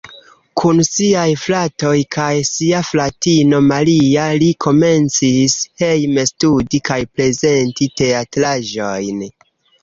Kun 0.59 0.77
siaj 0.85 1.25
fratoj 1.41 1.91
kaj 2.15 2.31
sia 2.51 2.79
fratino 2.87 3.59
Maria 3.65 4.23
li 4.45 4.47
komencis 4.65 5.59
hejme 5.83 6.25
studi 6.31 6.83
kaj 6.91 6.99
prezenti 7.19 7.91
teatraĵojn. 8.03 9.23